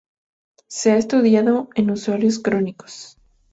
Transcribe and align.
Se 0.67 0.89
ha 0.93 0.97
estudiado 0.97 1.69
en 1.75 1.91
usuarios 1.91 2.39
crónicos. 2.39 3.19